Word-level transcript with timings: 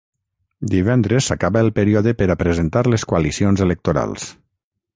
Divendres 0.69 1.27
s’acaba 1.31 1.61
el 1.65 1.69
període 1.79 2.13
per 2.21 2.29
a 2.33 2.37
presentar 2.41 2.83
les 2.95 3.05
coalicions 3.13 3.65
electorals. 3.67 4.27